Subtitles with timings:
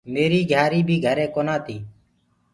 [0.13, 1.81] ميريٚ گھِياريٚ بيٚ گھري ڪونآ تيٚ